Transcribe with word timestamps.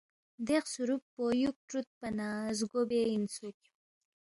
دے 0.45 0.57
خسُورُوب 0.63 1.01
پو 1.13 1.23
یُوک 1.41 1.57
تُرودپا 1.67 2.07
نہ 2.17 2.29
زگو 2.57 2.81
بے 2.89 2.99
اِنسُوک 3.09 3.59